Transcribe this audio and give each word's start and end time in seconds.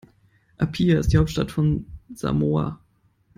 Apia 0.57 0.97
ist 0.99 1.13
die 1.13 1.19
Hauptstadt 1.19 1.51
von 1.51 1.85
Samoa. 2.11 2.81